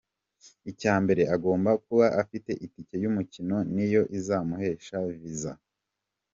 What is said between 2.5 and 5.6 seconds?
itike y’umukino ni yo izamuhesha viza.